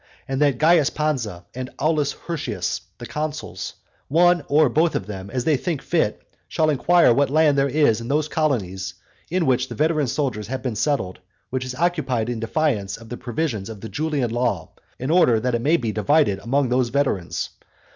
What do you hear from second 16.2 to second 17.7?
among these veterans.